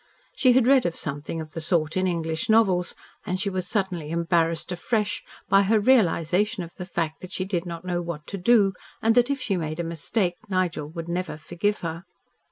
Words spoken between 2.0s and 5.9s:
English novels, and she was suddenly embarrassed afresh by her